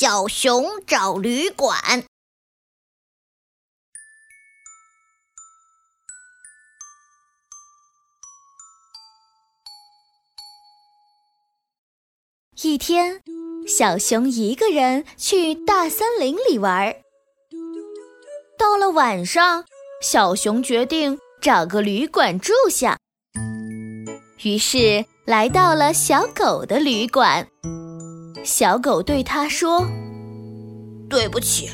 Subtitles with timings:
[0.00, 1.76] 小熊找旅馆。
[12.62, 13.20] 一天，
[13.66, 16.94] 小熊一个人去大森林里玩。
[18.56, 19.64] 到了晚上，
[20.00, 22.96] 小熊决定找个旅馆住下。
[24.44, 27.48] 于是来到了小狗的旅馆。
[28.44, 29.86] 小狗对他说
[31.08, 31.68] ：“对不起，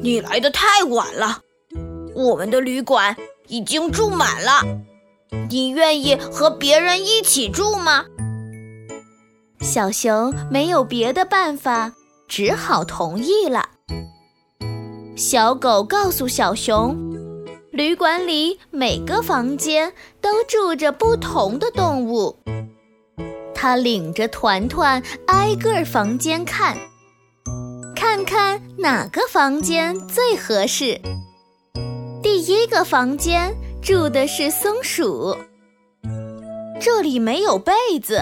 [0.00, 1.40] 你来的太晚了，
[2.14, 3.14] 我们的旅馆
[3.48, 4.62] 已经住满了。
[5.50, 8.04] 你愿意和别人一起住吗？”
[9.60, 11.92] 小熊没有别的办法，
[12.28, 13.68] 只好同意了。
[15.16, 16.96] 小狗告诉小熊，
[17.72, 22.36] 旅馆里每个房间都住着不同的动物。
[23.66, 26.78] 它领着团团挨个房间看，
[27.96, 31.00] 看看哪个房间最合适。
[32.22, 35.36] 第一个房间住的是松鼠，
[36.80, 38.20] 这里没有被子。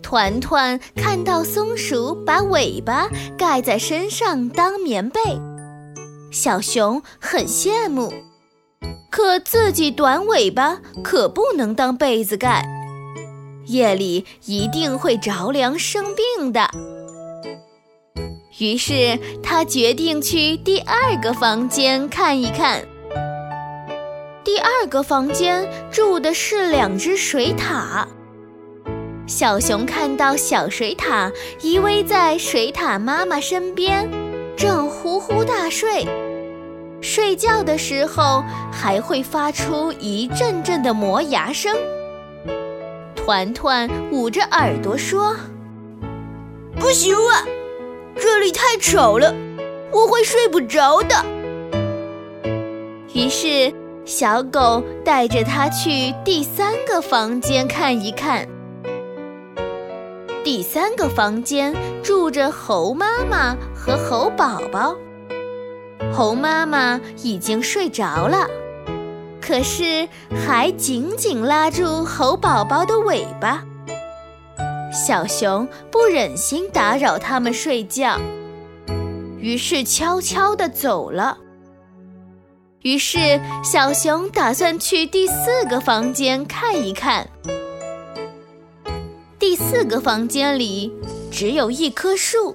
[0.00, 5.20] 团团看到松鼠把尾巴盖在身上当棉被，
[6.30, 8.12] 小熊很羡慕，
[9.10, 12.64] 可自己短尾巴可不能当被子盖，
[13.66, 16.68] 夜里一定会着凉生病的。
[18.58, 22.84] 于是他决定去第二个房间看一看。
[24.44, 28.04] 第二个房间住的是两只水獭。
[29.26, 34.10] 小熊看到小水獭依偎在水獭妈妈身边，
[34.56, 36.04] 正呼呼大睡。
[37.00, 41.74] 睡觉的时候还会发出一阵阵的磨牙声。
[43.24, 45.36] 团团捂着耳朵说
[46.80, 47.44] ：“不行啊，
[48.16, 49.32] 这里太吵了，
[49.92, 51.24] 我会睡不着的。”
[53.14, 53.72] 于是，
[54.04, 58.48] 小狗带着它去第三个房间看一看。
[60.42, 64.96] 第三个房间住着猴妈妈和猴宝宝。
[66.12, 68.48] 猴妈妈已经睡着了，
[69.50, 70.08] 可是
[70.46, 73.64] 还紧紧拉住猴宝宝的尾巴。
[74.92, 78.20] 小熊不忍心打扰他们睡觉，
[79.40, 81.36] 于是悄悄地走了。
[82.82, 87.28] 于是小熊打算去第四个房间看一看。
[89.36, 90.92] 第四个房间里
[91.32, 92.54] 只有一棵树，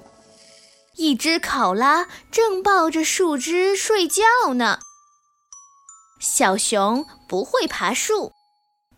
[0.95, 4.23] 一只考拉正抱着树枝睡觉
[4.53, 4.79] 呢。
[6.19, 8.31] 小熊不会爬树，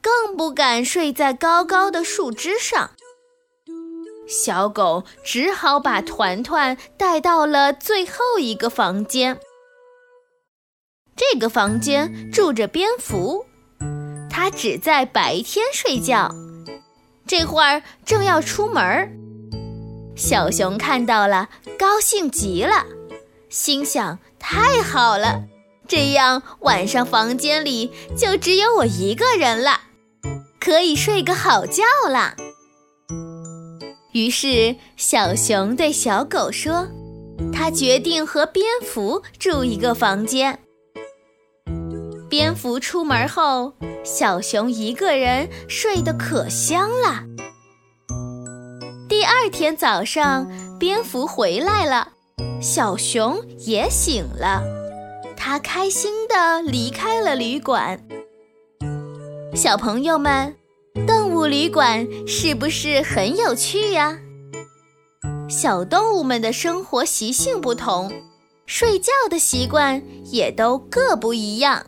[0.02, 2.92] 更不敢睡在高高的树枝上。
[4.28, 9.40] 小狗只好把团团带到了最后一个房间。
[11.16, 13.46] 这个房间住着蝙蝠，
[14.30, 16.30] 它只在白天睡觉。
[17.26, 19.12] 这会儿正要出门，
[20.16, 22.86] 小熊看到了，高兴极了，
[23.50, 25.42] 心想：太好了，
[25.88, 29.82] 这样晚上房间里就只有我一个人了，
[30.60, 32.36] 可以睡个好觉了。
[34.12, 36.88] 于是，小熊对小狗说
[37.54, 40.60] ：“他决定和蝙蝠住一个房间。”
[42.30, 43.74] 蝙蝠出门后，
[44.04, 47.24] 小熊一个人睡得可香了。
[49.08, 52.10] 第二天早上，蝙蝠回来了，
[52.62, 54.62] 小熊也醒了，
[55.50, 57.98] 他开心地离开了旅馆。
[59.56, 60.54] 小朋友们，
[61.08, 64.20] 动物旅馆是不是很有趣呀？
[65.48, 68.12] 小动物们的生活习性不同，
[68.66, 71.86] 睡觉的习惯也都各不一样。